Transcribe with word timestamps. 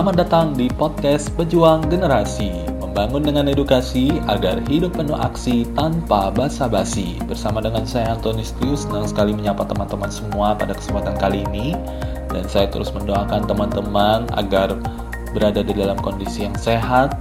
Selamat 0.00 0.16
datang 0.16 0.56
di 0.56 0.64
podcast 0.72 1.28
Pejuang 1.36 1.84
Generasi, 1.92 2.48
membangun 2.80 3.20
dengan 3.20 3.52
edukasi 3.52 4.08
agar 4.32 4.56
hidup 4.64 4.96
penuh 4.96 5.12
aksi 5.12 5.68
tanpa 5.76 6.32
basa-basi. 6.32 7.20
Bersama 7.28 7.60
dengan 7.60 7.84
saya 7.84 8.16
Antoni 8.16 8.40
Stius, 8.40 8.88
senang 8.88 9.04
sekali 9.04 9.36
menyapa 9.36 9.68
teman-teman 9.68 10.08
semua 10.08 10.56
pada 10.56 10.72
kesempatan 10.72 11.20
kali 11.20 11.44
ini. 11.52 11.76
Dan 12.32 12.48
saya 12.48 12.72
terus 12.72 12.88
mendoakan 12.96 13.44
teman-teman 13.44 14.24
agar 14.40 14.72
berada 15.36 15.60
di 15.60 15.76
dalam 15.76 16.00
kondisi 16.00 16.48
yang 16.48 16.56
sehat, 16.56 17.20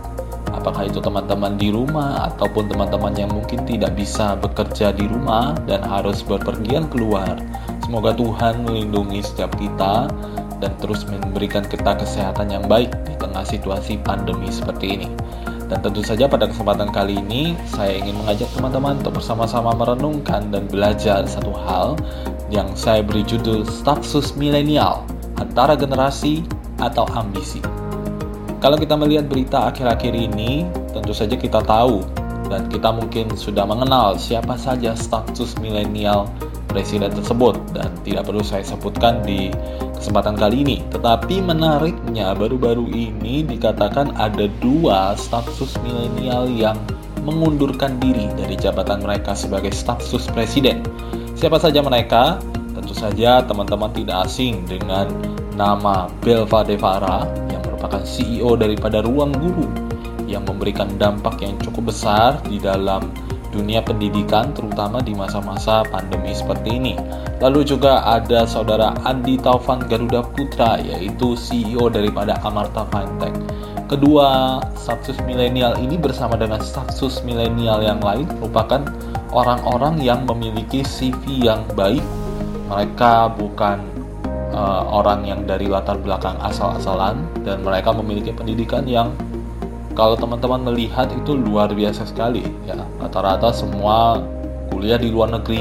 apakah 0.56 0.88
itu 0.88 1.04
teman-teman 1.04 1.60
di 1.60 1.76
rumah 1.76 2.32
ataupun 2.32 2.72
teman-teman 2.72 3.12
yang 3.12 3.28
mungkin 3.28 3.68
tidak 3.68 3.92
bisa 4.00 4.40
bekerja 4.40 4.96
di 4.96 5.04
rumah 5.04 5.52
dan 5.68 5.84
harus 5.84 6.24
berpergian 6.24 6.88
keluar. 6.88 7.36
Semoga 7.90 8.14
Tuhan 8.14 8.70
melindungi 8.70 9.18
setiap 9.26 9.50
kita 9.58 10.14
dan 10.62 10.72
terus 10.78 11.10
memberikan 11.10 11.66
kita 11.66 11.98
kesehatan 11.98 12.54
yang 12.54 12.62
baik 12.70 12.94
di 13.02 13.18
tengah 13.18 13.42
situasi 13.42 13.98
pandemi 14.06 14.54
seperti 14.54 14.94
ini. 14.94 15.10
Dan 15.66 15.82
tentu 15.82 16.06
saja 16.06 16.30
pada 16.30 16.46
kesempatan 16.46 16.94
kali 16.94 17.18
ini 17.18 17.58
saya 17.66 17.98
ingin 17.98 18.22
mengajak 18.22 18.46
teman-teman 18.54 19.02
untuk 19.02 19.18
bersama-sama 19.18 19.74
merenungkan 19.74 20.54
dan 20.54 20.70
belajar 20.70 21.26
satu 21.26 21.50
hal 21.66 21.98
yang 22.54 22.70
saya 22.78 23.02
beri 23.02 23.26
judul 23.26 23.66
status 23.66 24.38
milenial 24.38 25.02
antara 25.42 25.74
generasi 25.74 26.46
atau 26.78 27.10
ambisi. 27.18 27.58
Kalau 28.62 28.78
kita 28.78 29.02
melihat 29.02 29.26
berita 29.26 29.66
akhir-akhir 29.66 30.14
ini, 30.14 30.62
tentu 30.94 31.10
saja 31.10 31.34
kita 31.34 31.66
tahu 31.66 32.06
dan 32.54 32.70
kita 32.70 32.94
mungkin 32.94 33.34
sudah 33.34 33.66
mengenal 33.66 34.14
siapa 34.22 34.62
saja 34.62 34.94
status 34.94 35.58
milenial 35.58 36.30
presiden 36.70 37.10
tersebut 37.10 37.58
dan 37.74 37.90
tidak 38.06 38.30
perlu 38.30 38.46
saya 38.46 38.62
sebutkan 38.62 39.26
di 39.26 39.50
kesempatan 39.98 40.38
kali 40.38 40.62
ini. 40.64 40.78
Tetapi 40.94 41.42
menariknya 41.42 42.38
baru-baru 42.38 42.88
ini 42.88 43.44
dikatakan 43.44 44.16
ada 44.16 44.46
dua 44.62 45.18
status 45.18 45.76
milenial 45.82 46.48
yang 46.48 46.78
mengundurkan 47.26 48.00
diri 48.00 48.30
dari 48.38 48.56
jabatan 48.56 49.04
mereka 49.04 49.36
sebagai 49.36 49.74
status 49.76 50.30
presiden. 50.32 50.86
Siapa 51.36 51.60
saja 51.60 51.84
mereka? 51.84 52.40
Tentu 52.72 52.96
saja 52.96 53.44
teman-teman 53.44 53.92
tidak 53.92 54.30
asing 54.30 54.64
dengan 54.64 55.12
nama 55.60 56.08
Belva 56.24 56.64
Devara 56.64 57.28
yang 57.52 57.60
merupakan 57.68 58.00
CEO 58.08 58.56
daripada 58.56 59.04
Ruang 59.04 59.36
Guru 59.36 59.68
yang 60.30 60.46
memberikan 60.46 60.96
dampak 60.96 61.42
yang 61.44 61.58
cukup 61.60 61.92
besar 61.92 62.40
di 62.46 62.62
dalam 62.62 63.10
dunia 63.50 63.82
pendidikan 63.82 64.54
terutama 64.54 65.02
di 65.02 65.14
masa-masa 65.18 65.82
pandemi 65.90 66.34
seperti 66.34 66.78
ini. 66.78 66.94
Lalu 67.40 67.66
juga 67.66 68.04
ada 68.04 68.44
saudara 68.46 68.94
Andi 69.08 69.40
Taufan 69.40 69.86
Garuda 69.88 70.24
Putra 70.24 70.78
yaitu 70.80 71.34
CEO 71.40 71.88
daripada 71.88 72.38
Amarta 72.44 72.86
Fintech. 72.90 73.34
Kedua 73.90 74.62
status 74.78 75.18
milenial 75.26 75.82
ini 75.82 75.98
bersama 75.98 76.38
dengan 76.38 76.62
status 76.62 77.26
milenial 77.26 77.82
yang 77.82 77.98
lain 78.06 78.30
merupakan 78.38 78.86
orang-orang 79.34 79.98
yang 79.98 80.30
memiliki 80.30 80.86
CV 80.86 81.50
yang 81.50 81.66
baik. 81.74 82.06
Mereka 82.70 83.34
bukan 83.34 83.82
uh, 84.54 84.84
orang 84.94 85.26
yang 85.26 85.42
dari 85.50 85.66
latar 85.66 85.98
belakang 85.98 86.38
asal-asalan 86.38 87.26
dan 87.42 87.66
mereka 87.66 87.90
memiliki 87.90 88.30
pendidikan 88.30 88.86
yang 88.86 89.10
kalau 90.00 90.16
teman-teman 90.16 90.64
melihat 90.72 91.12
itu 91.12 91.36
luar 91.36 91.76
biasa 91.76 92.08
sekali 92.08 92.48
ya. 92.64 92.80
Rata-rata 93.04 93.52
semua 93.52 94.24
kuliah 94.72 94.96
di 94.96 95.12
luar 95.12 95.36
negeri 95.36 95.60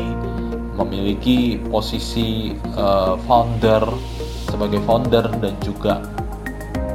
memiliki 0.78 1.58
posisi 1.58 2.54
uh, 2.78 3.18
founder 3.26 3.82
sebagai 4.46 4.78
founder 4.86 5.26
dan 5.42 5.58
juga 5.58 5.98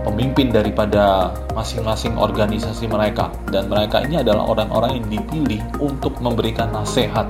pemimpin 0.08 0.56
daripada 0.56 1.36
masing-masing 1.52 2.16
organisasi 2.16 2.88
mereka. 2.88 3.28
Dan 3.52 3.68
mereka 3.68 4.08
ini 4.08 4.24
adalah 4.24 4.48
orang-orang 4.48 5.04
yang 5.04 5.20
dipilih 5.20 5.60
untuk 5.84 6.16
memberikan 6.24 6.72
nasihat 6.72 7.28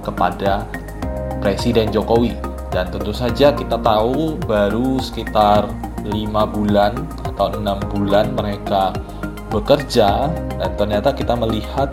kepada 0.00 0.64
Presiden 1.44 1.92
Jokowi. 1.92 2.32
Dan 2.72 2.88
tentu 2.88 3.12
saja 3.12 3.52
kita 3.52 3.76
tahu 3.76 4.40
baru 4.40 4.96
sekitar 5.04 5.68
lima 6.08 6.48
bulan 6.48 6.96
atau 7.28 7.52
enam 7.60 7.76
bulan 7.92 8.32
mereka 8.32 8.96
bekerja 9.50 10.30
dan 10.30 10.70
ternyata 10.78 11.10
kita 11.10 11.34
melihat 11.34 11.90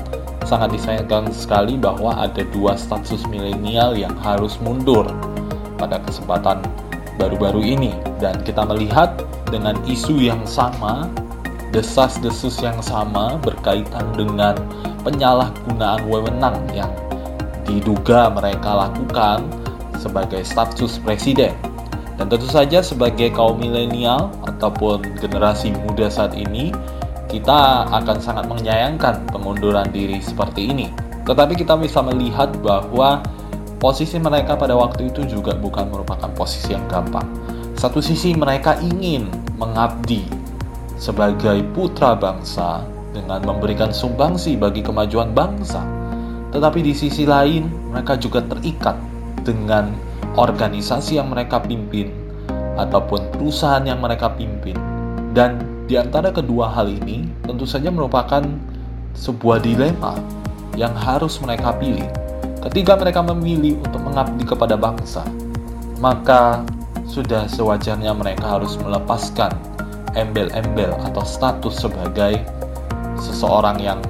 sangat 0.48 0.80
disayangkan 0.80 1.28
sekali 1.36 1.76
bahwa 1.76 2.16
ada 2.16 2.46
dua 2.56 2.80
status 2.80 3.28
milenial 3.28 3.98
yang 3.98 4.16
harus 4.24 4.56
mundur 4.64 5.04
pada 5.76 6.00
kesempatan 6.08 6.64
baru-baru 7.20 7.76
ini. 7.76 7.92
Dan 8.22 8.40
kita 8.48 8.64
melihat 8.64 9.20
dengan 9.52 9.76
isu 9.84 10.24
yang 10.24 10.42
sama 10.48 11.12
desas-desus 11.76 12.64
yang 12.64 12.80
sama 12.80 13.36
berkaitan 13.44 14.08
dengan 14.16 14.56
penyalahgunaan 15.04 16.08
wewenang 16.08 16.58
yang 16.72 16.90
diduga 17.68 18.32
mereka 18.32 18.88
lakukan 18.88 19.44
sebagai 20.00 20.48
status 20.48 21.04
presiden. 21.04 21.52
Dan 22.18 22.34
tentu 22.34 22.50
saja 22.50 22.82
sebagai 22.82 23.30
kaum 23.36 23.62
milenial 23.62 24.34
ataupun 24.48 25.06
generasi 25.22 25.70
muda 25.86 26.10
saat 26.10 26.34
ini 26.34 26.74
kita 27.28 27.92
akan 27.92 28.18
sangat 28.24 28.48
menyayangkan 28.48 29.28
pengunduran 29.32 29.88
diri 29.92 30.24
seperti 30.24 30.72
ini. 30.72 30.88
Tetapi 31.28 31.60
kita 31.60 31.76
bisa 31.76 32.00
melihat 32.00 32.56
bahwa 32.64 33.20
posisi 33.84 34.16
mereka 34.18 34.56
pada 34.56 34.74
waktu 34.74 35.12
itu 35.12 35.28
juga 35.28 35.54
bukan 35.60 35.92
merupakan 35.92 36.32
posisi 36.34 36.72
yang 36.72 36.88
gampang. 36.88 37.28
Satu 37.78 38.00
sisi 38.02 38.34
mereka 38.34 38.80
ingin 38.80 39.28
mengabdi 39.60 40.26
sebagai 40.98 41.62
putra 41.76 42.18
bangsa 42.18 42.82
dengan 43.14 43.44
memberikan 43.44 43.94
sumbangsi 43.94 44.58
bagi 44.58 44.82
kemajuan 44.82 45.36
bangsa. 45.36 45.84
Tetapi 46.56 46.80
di 46.80 46.96
sisi 46.96 47.28
lain, 47.28 47.92
mereka 47.92 48.18
juga 48.18 48.42
terikat 48.42 48.98
dengan 49.44 49.94
organisasi 50.40 51.20
yang 51.20 51.30
mereka 51.30 51.60
pimpin 51.60 52.10
ataupun 52.78 53.36
perusahaan 53.36 53.84
yang 53.84 54.00
mereka 54.00 54.32
pimpin 54.38 54.78
dan 55.34 55.77
di 55.88 55.96
antara 55.96 56.36
kedua 56.36 56.68
hal 56.68 56.92
ini, 56.92 57.24
tentu 57.48 57.64
saja 57.64 57.88
merupakan 57.88 58.44
sebuah 59.16 59.64
dilema 59.64 60.20
yang 60.76 60.92
harus 60.92 61.40
mereka 61.40 61.72
pilih. 61.80 62.04
Ketika 62.60 63.00
mereka 63.00 63.24
memilih 63.24 63.80
untuk 63.80 64.04
mengabdi 64.04 64.44
kepada 64.44 64.76
bangsa, 64.76 65.24
maka 66.04 66.68
sudah 67.08 67.48
sewajarnya 67.48 68.12
mereka 68.12 68.60
harus 68.60 68.76
melepaskan 68.84 69.56
embel-embel 70.20 70.92
atau 71.08 71.24
status 71.24 71.88
sebagai 71.88 72.44
seseorang 73.16 73.80
yang 73.80 74.04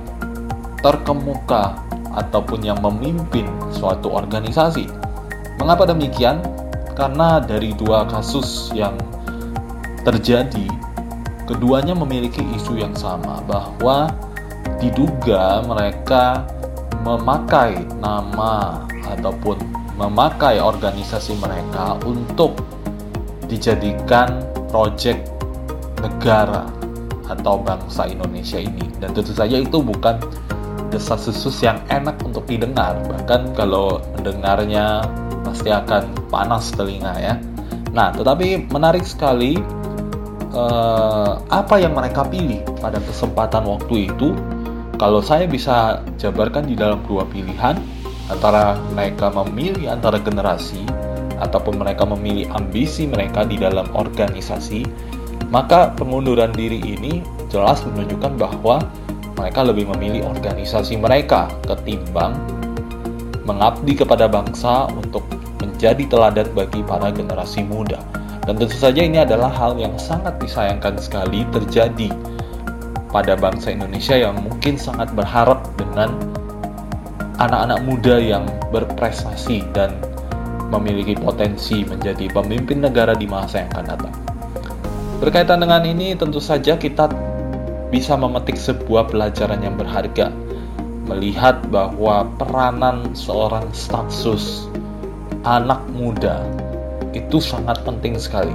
terkemuka 0.81 1.77
ataupun 2.17 2.65
yang 2.65 2.81
memimpin 2.81 3.45
suatu 3.69 4.09
organisasi. 4.09 4.89
Mengapa 5.61 5.85
demikian? 5.85 6.41
Karena 6.97 7.37
dari 7.37 7.77
dua 7.77 8.09
kasus 8.09 8.73
yang 8.73 8.97
terjadi 10.01 10.65
Keduanya 11.47 11.95
memiliki 11.95 12.43
isu 12.43 12.75
yang 12.75 12.91
sama 12.91 13.39
bahwa 13.47 14.11
diduga 14.83 15.63
mereka 15.63 16.43
memakai 17.07 17.87
nama 18.03 18.83
ataupun 19.07 19.55
memakai 19.95 20.59
organisasi 20.59 21.39
mereka 21.39 21.95
untuk 22.03 22.59
dijadikan 23.47 24.43
proyek 24.67 25.23
negara 26.03 26.67
atau 27.31 27.63
bangsa 27.63 28.11
Indonesia 28.11 28.59
ini. 28.59 28.83
Dan 28.99 29.15
tentu 29.15 29.31
saja 29.31 29.55
itu 29.55 29.79
bukan 29.79 30.19
desas-desus 30.91 31.63
yang 31.63 31.79
enak 31.87 32.19
untuk 32.27 32.43
didengar. 32.43 32.99
Bahkan 33.07 33.55
kalau 33.55 34.03
mendengarnya 34.19 35.03
pasti 35.47 35.71
akan 35.71 36.11
panas 36.27 36.75
telinga 36.75 37.15
ya. 37.23 37.39
Nah 37.95 38.11
tetapi 38.11 38.67
menarik 38.67 39.07
sekali 39.07 39.57
uh, 40.53 41.41
apa 41.49 41.75
yang 41.81 41.95
mereka 41.97 42.27
pilih 42.27 42.61
pada 42.79 43.01
kesempatan 43.01 43.65
waktu 43.65 44.11
itu 44.11 44.35
kalau 44.97 45.21
saya 45.21 45.45
bisa 45.45 46.01
jabarkan 46.17 46.65
di 46.65 46.75
dalam 46.75 47.03
dua 47.05 47.25
pilihan 47.27 47.77
antara 48.27 48.75
mereka 48.91 49.31
memilih 49.31 49.91
antara 49.91 50.19
generasi 50.19 50.83
ataupun 51.37 51.79
mereka 51.79 52.03
memilih 52.03 52.49
ambisi 52.53 53.05
mereka 53.05 53.45
di 53.45 53.61
dalam 53.61 53.87
organisasi 53.93 54.83
maka 55.47 55.95
pengunduran 55.95 56.51
diri 56.51 56.81
ini 56.81 57.23
jelas 57.47 57.79
menunjukkan 57.87 58.35
bahwa 58.35 58.83
mereka 59.37 59.63
lebih 59.63 59.87
memilih 59.95 60.27
organisasi 60.27 60.97
mereka 60.99 61.47
ketimbang 61.63 62.35
mengabdi 63.47 63.95
kepada 63.95 64.27
bangsa 64.27 64.91
untuk 64.91 65.23
menjadi 65.63 66.03
teladan 66.09 66.51
bagi 66.51 66.83
para 66.83 67.13
generasi 67.13 67.63
muda. 67.63 68.01
Dan 68.47 68.55
tentu 68.55 68.79
saja 68.79 69.03
ini 69.03 69.19
adalah 69.19 69.51
hal 69.51 69.75
yang 69.75 69.99
sangat 69.99 70.39
disayangkan 70.39 70.95
sekali 70.95 71.43
terjadi 71.51 72.07
pada 73.11 73.35
bangsa 73.35 73.75
Indonesia 73.75 74.15
yang 74.15 74.39
mungkin 74.39 74.79
sangat 74.79 75.11
berharap 75.11 75.67
dengan 75.75 76.15
anak-anak 77.43 77.83
muda 77.83 78.15
yang 78.15 78.47
berprestasi 78.71 79.67
dan 79.75 79.99
memiliki 80.71 81.19
potensi 81.19 81.83
menjadi 81.83 82.31
pemimpin 82.31 82.87
negara 82.87 83.11
di 83.19 83.27
masa 83.27 83.67
yang 83.67 83.69
akan 83.75 83.85
datang. 83.91 84.15
Berkaitan 85.19 85.59
dengan 85.59 85.83
ini, 85.83 86.15
tentu 86.15 86.39
saja 86.39 86.79
kita 86.79 87.11
bisa 87.91 88.15
memetik 88.15 88.55
sebuah 88.55 89.11
pelajaran 89.11 89.59
yang 89.59 89.75
berharga, 89.75 90.31
melihat 91.03 91.59
bahwa 91.67 92.27
peranan 92.39 93.11
seorang 93.11 93.67
stafsus 93.75 94.71
anak 95.43 95.83
muda 95.95 96.43
itu 97.15 97.37
sangat 97.39 97.83
penting 97.83 98.17
sekali. 98.19 98.51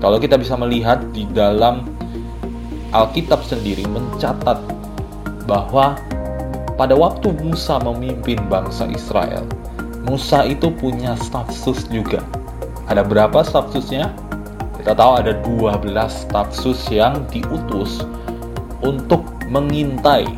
Kalau 0.00 0.20
kita 0.20 0.36
bisa 0.36 0.58
melihat 0.58 1.00
di 1.12 1.24
dalam 1.32 1.88
Alkitab 2.92 3.44
sendiri 3.44 3.84
mencatat 3.88 4.60
bahwa 5.48 5.96
pada 6.76 6.92
waktu 6.92 7.32
Musa 7.40 7.80
memimpin 7.80 8.36
bangsa 8.52 8.84
Israel, 8.92 9.48
Musa 10.04 10.44
itu 10.44 10.68
punya 10.70 11.16
stafsus 11.16 11.88
juga. 11.88 12.20
Ada 12.86 13.02
berapa 13.02 13.42
stafsusnya? 13.42 14.12
Kita 14.78 14.94
tahu 14.94 15.12
ada 15.18 15.32
12 15.42 15.90
stafsus 16.06 16.78
yang 16.92 17.26
diutus 17.32 18.06
untuk 18.84 19.26
mengintai 19.50 20.28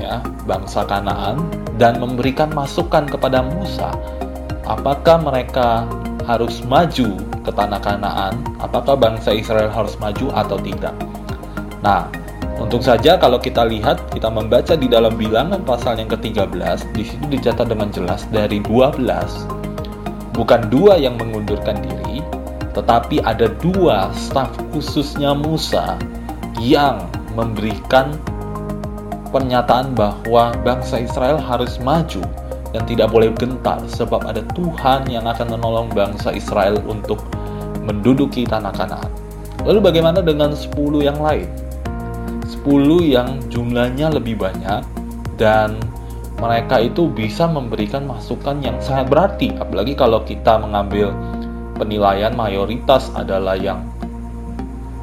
ya 0.00 0.24
bangsa 0.48 0.88
Kanaan 0.88 1.36
dan 1.76 2.00
memberikan 2.00 2.48
masukan 2.56 3.04
kepada 3.04 3.44
Musa 3.44 3.92
apakah 4.64 5.20
mereka 5.20 5.84
harus 6.30 6.62
maju 6.62 7.18
ke 7.42 7.50
tanah 7.50 7.82
Kanaan, 7.82 8.38
apakah 8.62 8.94
bangsa 8.94 9.34
Israel 9.34 9.72
harus 9.74 9.98
maju 9.98 10.30
atau 10.38 10.54
tidak. 10.62 10.94
Nah, 11.82 12.06
untuk 12.62 12.86
saja 12.86 13.18
kalau 13.18 13.42
kita 13.42 13.66
lihat, 13.66 13.98
kita 14.14 14.30
membaca 14.30 14.78
di 14.78 14.86
dalam 14.86 15.18
bilangan 15.18 15.66
pasal 15.66 15.98
yang 15.98 16.06
ke-13, 16.06 16.94
di 16.94 17.02
situ 17.02 17.24
dicatat 17.26 17.66
dengan 17.66 17.90
jelas 17.90 18.28
dari 18.30 18.62
12 18.62 19.60
bukan 20.40 20.72
dua 20.72 20.96
yang 20.96 21.20
mengundurkan 21.20 21.76
diri, 21.84 22.24
tetapi 22.72 23.20
ada 23.20 23.52
dua 23.60 24.08
staf 24.16 24.48
khususnya 24.72 25.36
Musa 25.36 26.00
yang 26.56 27.04
memberikan 27.36 28.16
pernyataan 29.28 29.92
bahwa 29.92 30.56
bangsa 30.64 31.04
Israel 31.04 31.36
harus 31.36 31.76
maju 31.84 32.24
dan 32.70 32.82
tidak 32.86 33.10
boleh 33.10 33.34
gentar 33.34 33.82
sebab 33.90 34.22
ada 34.26 34.42
Tuhan 34.54 35.10
yang 35.10 35.26
akan 35.26 35.58
menolong 35.58 35.90
bangsa 35.90 36.30
Israel 36.30 36.78
untuk 36.86 37.18
menduduki 37.82 38.46
tanah 38.46 38.70
Kanaan. 38.74 39.10
Lalu 39.66 39.92
bagaimana 39.92 40.22
dengan 40.22 40.54
10 40.54 41.02
yang 41.02 41.18
lain? 41.18 41.48
10 42.46 42.66
yang 43.04 43.40
jumlahnya 43.50 44.14
lebih 44.14 44.38
banyak 44.38 44.82
dan 45.36 45.76
mereka 46.40 46.80
itu 46.80 47.10
bisa 47.12 47.44
memberikan 47.44 48.08
masukan 48.08 48.64
yang 48.64 48.80
sangat 48.80 49.12
berarti 49.12 49.52
apalagi 49.60 49.92
kalau 49.92 50.24
kita 50.24 50.56
mengambil 50.56 51.12
penilaian 51.76 52.32
mayoritas 52.32 53.12
adalah 53.16 53.56
yang 53.56 53.84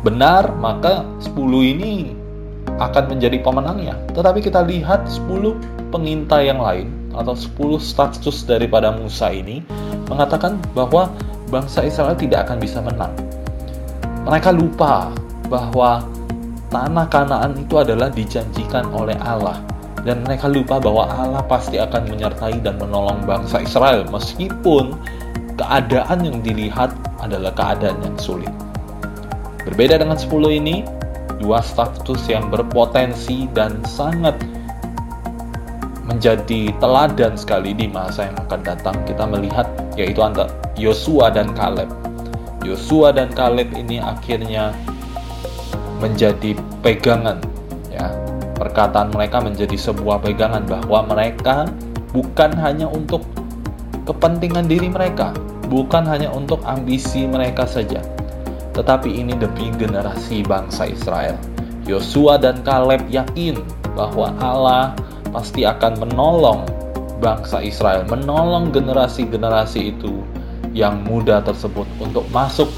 benar, 0.01 0.53
maka 0.57 1.05
10 1.21 1.33
ini 1.77 2.13
akan 2.77 3.17
menjadi 3.17 3.41
pemenangnya. 3.41 3.97
Tetapi 4.13 4.39
kita 4.45 4.61
lihat 4.65 5.09
10 5.09 5.57
pengintai 5.89 6.49
yang 6.49 6.61
lain 6.61 6.87
atau 7.17 7.33
10 7.33 7.81
status 7.81 8.45
daripada 8.45 8.93
Musa 8.93 9.33
ini 9.33 9.65
mengatakan 10.07 10.61
bahwa 10.71 11.11
bangsa 11.49 11.83
Israel 11.83 12.15
tidak 12.15 12.47
akan 12.47 12.57
bisa 12.61 12.79
menang. 12.79 13.13
Mereka 14.23 14.53
lupa 14.53 15.11
bahwa 15.47 16.03
tanah 16.67 17.07
Kanaan 17.07 17.55
itu 17.57 17.79
adalah 17.79 18.11
dijanjikan 18.11 18.91
oleh 18.91 19.15
Allah 19.23 19.63
dan 20.03 20.23
mereka 20.23 20.47
lupa 20.47 20.79
bahwa 20.79 21.07
Allah 21.09 21.43
pasti 21.47 21.79
akan 21.79 22.07
menyertai 22.11 22.63
dan 22.63 22.79
menolong 22.79 23.23
bangsa 23.27 23.63
Israel 23.63 24.07
meskipun 24.07 24.95
keadaan 25.57 26.23
yang 26.23 26.37
dilihat 26.43 26.93
adalah 27.19 27.51
keadaan 27.55 27.97
yang 28.03 28.15
sulit. 28.19 28.51
Berbeda 29.67 29.99
dengan 29.99 30.15
10 30.15 30.31
ini, 30.63 30.85
dua 31.43 31.59
status 31.59 32.23
yang 32.31 32.47
berpotensi 32.47 33.51
dan 33.51 33.83
sangat 33.83 34.37
menjadi 36.17 36.73
teladan 36.81 37.37
sekali 37.37 37.77
di 37.77 37.85
masa 37.85 38.25
yang 38.25 38.37
akan 38.49 38.65
datang 38.65 38.97
kita 39.05 39.21
melihat 39.29 39.69
yaitu 39.93 40.25
antara 40.25 40.49
Yosua 40.73 41.29
dan 41.29 41.53
Kaleb. 41.53 41.85
Yosua 42.65 43.13
dan 43.13 43.29
Kaleb 43.37 43.69
ini 43.77 44.01
akhirnya 44.01 44.73
menjadi 46.01 46.57
pegangan 46.81 47.37
ya. 47.93 48.09
Perkataan 48.57 49.13
mereka 49.13 49.45
menjadi 49.45 49.77
sebuah 49.77 50.25
pegangan 50.25 50.65
bahwa 50.65 51.05
mereka 51.05 51.69
bukan 52.09 52.49
hanya 52.57 52.89
untuk 52.89 53.21
kepentingan 54.09 54.65
diri 54.65 54.89
mereka, 54.89 55.37
bukan 55.69 56.01
hanya 56.09 56.33
untuk 56.33 56.65
ambisi 56.65 57.29
mereka 57.29 57.69
saja, 57.69 58.01
tetapi 58.73 59.13
ini 59.13 59.37
demi 59.37 59.69
generasi 59.77 60.41
bangsa 60.41 60.89
Israel. 60.89 61.37
Yosua 61.85 62.41
dan 62.41 62.65
Kaleb 62.65 63.05
yakin 63.13 63.61
bahwa 63.93 64.33
Allah 64.41 64.97
pasti 65.31 65.63
akan 65.68 66.07
menolong 66.07 66.63
bangsa 67.18 67.63
Israel, 67.63 68.06
menolong 68.07 68.69
generasi-generasi 68.69 69.97
itu 69.97 70.21
yang 70.71 71.01
muda 71.03 71.41
tersebut 71.41 71.89
untuk 71.97 72.27
masuk 72.29 72.69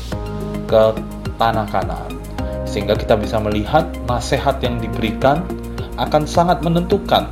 ke 0.70 0.96
tanah 1.36 1.68
Kanaan. 1.68 2.14
Sehingga 2.64 2.94
kita 2.94 3.18
bisa 3.18 3.42
melihat 3.42 3.90
nasihat 4.06 4.62
yang 4.62 4.78
diberikan 4.78 5.42
akan 5.98 6.24
sangat 6.24 6.62
menentukan 6.62 7.28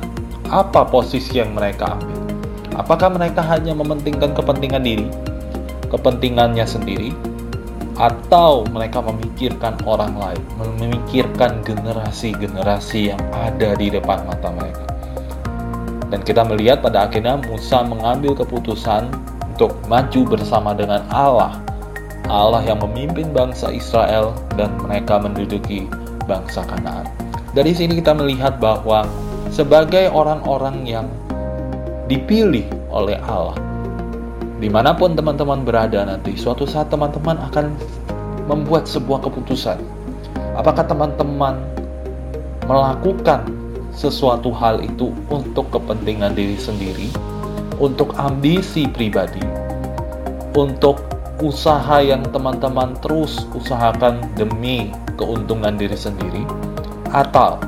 apa 0.50 0.82
posisi 0.84 1.38
yang 1.38 1.54
mereka 1.54 1.96
ambil. 1.96 2.18
Apakah 2.76 3.08
mereka 3.10 3.40
hanya 3.42 3.72
mementingkan 3.72 4.36
kepentingan 4.36 4.82
diri 4.84 5.08
kepentingannya 5.88 6.68
sendiri, 6.68 7.10
atau 7.98 8.62
mereka 8.70 9.02
memikirkan 9.02 9.74
orang 9.82 10.14
lain, 10.14 10.42
memikirkan 10.60 11.64
generasi-generasi 11.66 13.10
yang 13.10 13.22
ada 13.34 13.74
di 13.74 13.90
depan 13.90 14.22
mata 14.22 14.54
mereka. 14.54 14.87
Dan 16.08 16.24
kita 16.24 16.40
melihat 16.44 16.80
pada 16.80 17.04
akhirnya 17.04 17.36
Musa 17.36 17.84
mengambil 17.84 18.32
keputusan 18.32 19.12
untuk 19.52 19.76
maju 19.90 20.20
bersama 20.24 20.72
dengan 20.72 21.04
Allah. 21.12 21.60
Allah 22.28 22.60
yang 22.64 22.80
memimpin 22.84 23.32
bangsa 23.32 23.72
Israel 23.72 24.36
dan 24.56 24.72
mereka 24.84 25.16
menduduki 25.16 25.88
bangsa 26.28 26.64
Kanaan. 26.64 27.08
Dari 27.56 27.72
sini 27.72 27.96
kita 27.96 28.12
melihat 28.12 28.60
bahwa 28.60 29.08
sebagai 29.48 30.12
orang-orang 30.12 30.84
yang 30.84 31.08
dipilih 32.06 32.68
oleh 32.92 33.16
Allah, 33.24 33.56
di 34.60 34.68
mana 34.68 34.92
pun 34.92 35.16
teman-teman 35.16 35.64
berada 35.64 36.04
nanti, 36.04 36.36
suatu 36.36 36.68
saat 36.68 36.92
teman-teman 36.92 37.40
akan 37.48 37.72
membuat 38.44 38.84
sebuah 38.84 39.24
keputusan. 39.24 39.80
Apakah 40.54 40.84
teman-teman 40.84 41.64
melakukan 42.68 43.57
sesuatu 43.98 44.54
hal 44.54 44.78
itu 44.78 45.10
untuk 45.26 45.74
kepentingan 45.74 46.38
diri 46.38 46.54
sendiri, 46.54 47.10
untuk 47.82 48.14
ambisi 48.14 48.86
pribadi, 48.86 49.42
untuk 50.54 51.02
usaha 51.42 51.98
yang 51.98 52.22
teman-teman 52.30 52.94
terus 53.02 53.42
usahakan 53.58 54.22
demi 54.38 54.94
keuntungan 55.18 55.74
diri 55.74 55.98
sendiri, 55.98 56.46
atau 57.10 57.58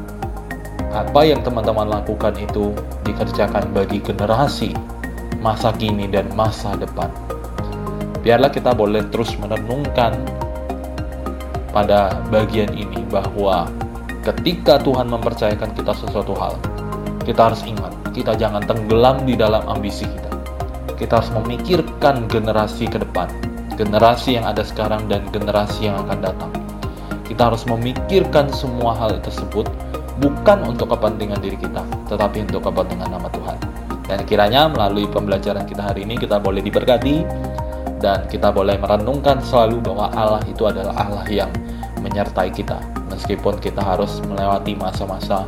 apa 0.94 1.20
yang 1.26 1.42
teman-teman 1.42 1.90
lakukan 1.90 2.38
itu 2.38 2.70
dikerjakan 3.02 3.66
bagi 3.74 3.98
generasi 3.98 4.70
masa 5.42 5.74
kini 5.74 6.06
dan 6.06 6.30
masa 6.38 6.78
depan. 6.78 7.10
Biarlah 8.22 8.54
kita 8.54 8.70
boleh 8.70 9.02
terus 9.10 9.34
merenungkan 9.38 10.14
pada 11.74 12.22
bagian 12.30 12.70
ini 12.74 13.02
bahwa 13.06 13.70
ketika 14.20 14.76
Tuhan 14.80 15.08
mempercayakan 15.08 15.72
kita 15.72 15.96
sesuatu 15.96 16.36
hal, 16.36 16.54
kita 17.24 17.52
harus 17.52 17.64
ingat, 17.64 17.92
kita 18.12 18.36
jangan 18.36 18.60
tenggelam 18.64 19.24
di 19.24 19.36
dalam 19.36 19.64
ambisi 19.64 20.04
kita. 20.04 20.30
Kita 21.00 21.24
harus 21.24 21.32
memikirkan 21.32 22.28
generasi 22.28 22.84
ke 22.84 23.00
depan, 23.00 23.32
generasi 23.80 24.36
yang 24.36 24.44
ada 24.44 24.60
sekarang 24.60 25.08
dan 25.08 25.24
generasi 25.32 25.88
yang 25.88 25.96
akan 26.04 26.18
datang. 26.20 26.52
Kita 27.24 27.48
harus 27.48 27.64
memikirkan 27.64 28.52
semua 28.52 28.92
hal 28.92 29.16
tersebut 29.24 29.64
bukan 30.20 30.58
untuk 30.68 30.92
kepentingan 30.92 31.40
diri 31.40 31.56
kita, 31.56 31.80
tetapi 32.12 32.44
untuk 32.44 32.68
kepentingan 32.68 33.08
nama 33.08 33.28
Tuhan. 33.32 33.56
Dan 34.04 34.26
kiranya 34.28 34.68
melalui 34.68 35.08
pembelajaran 35.08 35.64
kita 35.64 35.94
hari 35.94 36.04
ini 36.04 36.18
kita 36.20 36.36
boleh 36.42 36.60
diberkati 36.60 37.24
dan 38.02 38.26
kita 38.28 38.50
boleh 38.52 38.76
merenungkan 38.76 39.40
selalu 39.40 39.80
bahwa 39.80 40.10
Allah 40.12 40.42
itu 40.50 40.66
adalah 40.66 40.92
Allah 40.98 41.24
yang 41.30 41.48
menyertai 42.02 42.50
kita 42.50 42.99
meskipun 43.10 43.58
kita 43.58 43.82
harus 43.82 44.22
melewati 44.24 44.78
masa-masa 44.78 45.44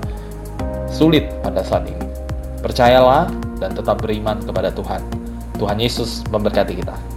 sulit 0.90 1.30
pada 1.40 1.62
saat 1.64 1.88
ini. 1.88 2.04
Percayalah 2.60 3.30
dan 3.62 3.72
tetap 3.72 4.02
beriman 4.02 4.42
kepada 4.42 4.74
Tuhan. 4.74 5.00
Tuhan 5.56 5.78
Yesus 5.78 6.26
memberkati 6.28 6.74
kita. 6.82 7.11